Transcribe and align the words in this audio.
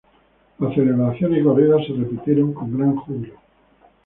Las 0.57 0.73
celebraciones 0.73 1.41
y 1.41 1.43
corridas 1.43 1.85
se 1.85 1.93
repitieron 1.93 2.53
con 2.55 2.75
gran 2.75 2.95
júbilo. 2.95 3.35